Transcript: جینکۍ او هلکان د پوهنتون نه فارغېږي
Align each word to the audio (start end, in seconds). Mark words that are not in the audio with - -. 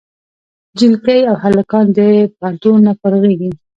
جینکۍ 0.77 1.21
او 1.29 1.35
هلکان 1.43 1.85
د 1.97 1.99
پوهنتون 2.37 2.77
نه 2.87 2.93
فارغېږي 2.99 3.51